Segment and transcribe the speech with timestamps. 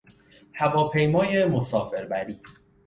[0.53, 2.39] هواپیمای مسافر بری